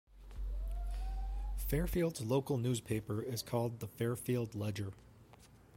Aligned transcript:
Fairfield's 1.57 2.21
local 2.21 2.57
newspaper 2.57 3.21
is 3.21 3.43
called 3.43 3.79
the 3.81 3.87
Fairfield 3.87 4.55
Ledger. 4.55 4.93